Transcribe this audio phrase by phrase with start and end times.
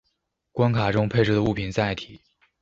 [0.51, 2.19] 关卡中配置的物品载体。